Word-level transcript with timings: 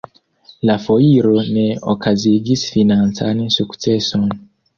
La 0.69 0.77
foiro 0.85 1.33
ne 1.57 1.65
okazigis 1.93 2.65
financan 2.79 3.45
sukceson. 3.59 4.27